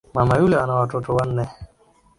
Mama 0.13 0.37
yule 0.37 0.57
ana 0.59 0.73
watoto 0.73 1.15
wanne 1.15 1.47